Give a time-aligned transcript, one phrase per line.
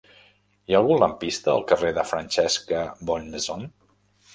[0.71, 3.73] Hi ha algun lampista al carrer de Francesca Bonnemaison?